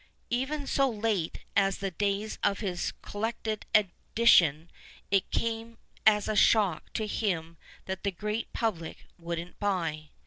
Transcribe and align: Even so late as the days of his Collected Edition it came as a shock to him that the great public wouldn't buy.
Even 0.31 0.65
so 0.65 0.89
late 0.89 1.41
as 1.55 1.77
the 1.77 1.91
days 1.91 2.39
of 2.43 2.57
his 2.61 2.91
Collected 3.03 3.67
Edition 3.75 4.71
it 5.11 5.29
came 5.29 5.77
as 6.07 6.27
a 6.27 6.35
shock 6.35 6.91
to 6.93 7.05
him 7.05 7.55
that 7.85 8.03
the 8.03 8.09
great 8.09 8.51
public 8.51 9.05
wouldn't 9.19 9.59
buy. 9.59 10.09